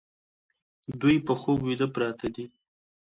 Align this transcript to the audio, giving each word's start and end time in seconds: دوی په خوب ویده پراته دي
دوی 1.01 1.15
په 1.27 1.33
خوب 1.39 1.57
ویده 1.63 1.87
پراته 1.93 2.27
دي 2.35 2.45